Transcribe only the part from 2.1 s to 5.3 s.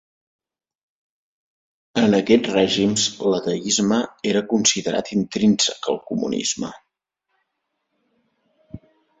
aquests règims l'ateisme era considerat